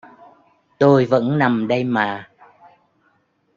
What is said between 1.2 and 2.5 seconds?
nằm đây mà